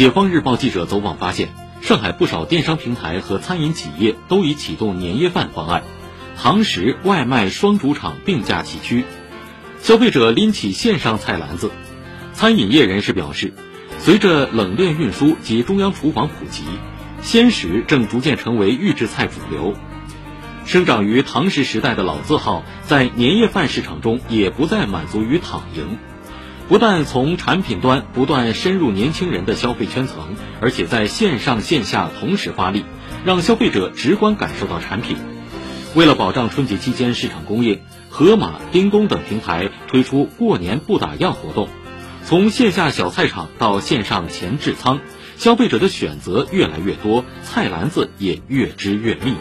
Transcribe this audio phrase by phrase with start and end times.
[0.00, 1.50] 解放日报记者走访发现，
[1.82, 5.82] 上海不少电商平台和餐饮企业都已启动年夜饭方案，
[6.38, 9.04] 堂食、外卖双主场并驾齐驱，
[9.82, 11.70] 消费者拎起线上菜篮子。
[12.32, 13.52] 餐饮业人士表示，
[13.98, 16.62] 随着冷链运输及中央厨房普及，
[17.20, 19.74] 鲜食正逐渐成为预制菜主流。
[20.64, 25.98] 生长于堂食时代的老字号，在年夜饭市场中也不再满足于躺赢，
[26.70, 32.84] 不但从产品端不断深入年轻人的消费圈层，而且在线上线下同时发力，
[33.24, 35.16] 让消费者直观感受到产品。
[35.96, 41.68] 为了保障春节期间市场供应，盒马、叮咚等平台推出过年不打烊活动。
[42.24, 45.00] 从线下小菜场到线上前置仓，
[45.36, 49.34] 消费者的选择越来越多，菜篮子也越织越密。